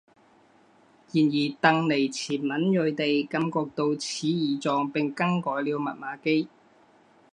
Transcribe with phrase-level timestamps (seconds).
[1.11, 6.47] 然而邓尼兹敏锐地感觉到此异状并更改了密码机。